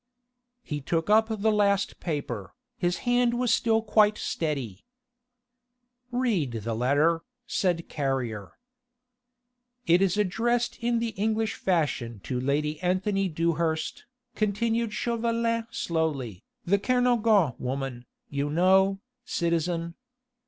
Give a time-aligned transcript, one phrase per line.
[0.63, 4.83] He took up the last paper; his hand was still quite steady.
[6.09, 8.53] "Read the letter," said Carrier.
[9.85, 16.79] "It is addressed in the English fashion to Lady Anthony Dewhurst," continued Chauvelin slowly, "the
[16.79, 19.93] Kernogan woman, you know, citizen.